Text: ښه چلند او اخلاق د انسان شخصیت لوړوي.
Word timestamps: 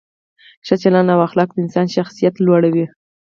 ښه 0.65 0.75
چلند 0.81 1.09
او 1.13 1.19
اخلاق 1.27 1.49
د 1.53 1.57
انسان 1.63 1.87
شخصیت 1.95 2.35
لوړوي. 2.45 2.85